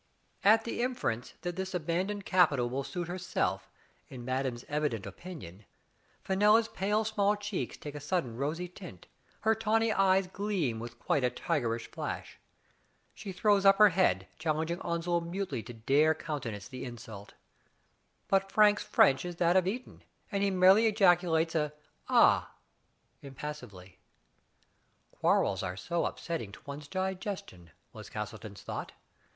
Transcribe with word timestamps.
At 0.43 0.63
the 0.63 0.81
inference 0.81 1.35
that 1.43 1.55
this 1.57 1.75
abandoned 1.75 2.25
capital 2.25 2.67
will 2.71 2.83
suit 2.83 3.07
herself, 3.07 3.69
in 4.09 4.25
madame's 4.25 4.65
evident 4.67 5.05
opinion, 5.05 5.63
Fenella's 6.23 6.67
pale 6.67 7.05
small 7.05 7.35
cheeks 7.35 7.77
take 7.77 7.93
a 7.93 7.99
sudden 7.99 8.35
rosy 8.35 8.67
tint, 8.67 9.05
her 9.41 9.53
tawny 9.53 9.93
eyes 9.93 10.25
gleam 10.25 10.79
with 10.79 10.97
quite 10.97 11.23
a 11.23 11.29
tigerish 11.29 11.85
flash. 11.91 12.39
She 13.13 13.31
throws 13.31 13.63
up 13.63 13.77
her 13.77 13.89
head, 13.89 14.25
challenging 14.39 14.79
Onslow 14.81 15.21
mutely 15.21 15.61
to 15.61 15.73
dare 15.75 16.15
countenance 16.15 16.67
the 16.67 16.83
insult. 16.83 17.33
Digitized 17.33 18.27
by 18.29 18.39
Google 18.39 18.39
MAY 18.39 18.41
CROMMELIN, 18.41 18.45
59 18.45 18.47
But 18.47 18.51
Frank's 18.51 18.83
French 18.83 19.25
is 19.25 19.35
that 19.35 19.55
of 19.55 19.67
Eton, 19.67 20.03
and 20.31 20.41
he 20.41 20.49
merely 20.49 20.87
ejaculates 20.87 21.53
an 21.53 21.71
"Ah!" 22.09 22.53
impassively. 23.21 23.99
("Quarrels 25.11 25.61
are 25.61 25.77
so 25.77 26.05
upsetting 26.07 26.51
to 26.53 26.61
one's 26.65 26.87
digestion," 26.87 27.69
was 27.93 28.09
Castleton's 28.09 28.63
thought. 28.63 28.93